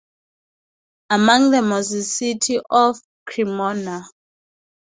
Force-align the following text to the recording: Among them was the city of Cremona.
Among 1.11 1.51
them 1.51 1.69
was 1.69 1.91
the 1.91 2.01
city 2.01 2.57
of 2.71 2.97
Cremona. 3.27 4.01